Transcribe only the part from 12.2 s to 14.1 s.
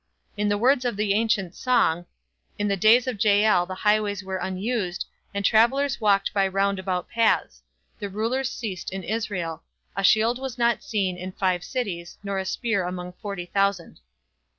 Nor a spear among forty thousand.